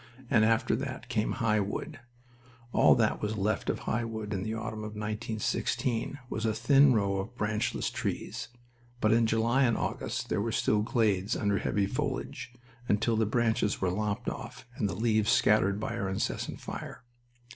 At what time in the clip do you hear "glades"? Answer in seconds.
10.81-11.35